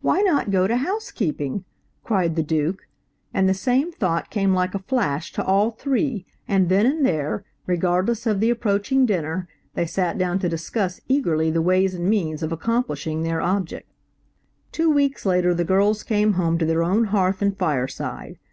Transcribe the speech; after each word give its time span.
"Why 0.00 0.22
not 0.22 0.50
go 0.50 0.66
to 0.66 0.76
housekeeping?" 0.76 1.64
cried 2.02 2.34
the 2.34 2.42
Duke, 2.42 2.88
and 3.32 3.48
the 3.48 3.54
same 3.54 3.92
thought 3.92 4.28
came 4.28 4.54
like 4.54 4.74
a 4.74 4.80
flash 4.80 5.32
to 5.34 5.44
all 5.44 5.70
three, 5.70 6.26
and 6.48 6.68
then 6.68 6.84
and 6.84 7.06
there, 7.06 7.44
regardless 7.64 8.26
of 8.26 8.40
the 8.40 8.50
approaching 8.50 9.06
dinner, 9.06 9.46
they 9.74 9.86
sat 9.86 10.18
down 10.18 10.40
to 10.40 10.48
discuss 10.48 11.00
eagerly 11.06 11.48
the 11.48 11.62
ways 11.62 11.94
and 11.94 12.10
means 12.10 12.42
of 12.42 12.50
accomplishing 12.50 13.22
their 13.22 13.40
object. 13.40 13.88
Two 14.72 14.90
weeks 14.90 15.24
later 15.24 15.54
the 15.54 15.62
girls 15.62 16.02
came 16.02 16.32
home 16.32 16.58
to 16.58 16.66
their 16.66 16.82
own 16.82 17.04
hearth 17.04 17.40
and 17.40 17.56
fireside. 17.56 18.38